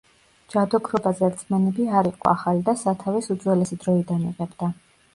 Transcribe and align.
ჯადოქრობაზე 0.53 1.29
რწმენები 1.33 1.87
არ 2.01 2.11
იყო 2.13 2.33
ახალი 2.33 2.67
და 2.73 2.77
სათავეს 2.87 3.33
უძველესი 3.39 3.83
დროიდან 3.87 4.29
იღებდა. 4.35 4.77